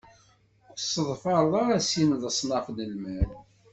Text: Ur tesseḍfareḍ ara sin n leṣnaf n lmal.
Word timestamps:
Ur 0.69 0.75
tesseḍfareḍ 0.77 1.53
ara 1.63 1.77
sin 1.89 2.09
n 2.13 2.19
leṣnaf 2.23 2.65
n 2.75 2.77
lmal. 2.91 3.29